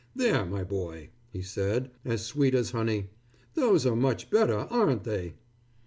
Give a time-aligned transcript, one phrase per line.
[0.15, 3.11] "There my boy," he said, as sweet as honey.
[3.53, 5.35] "Those are much better, aren't they!"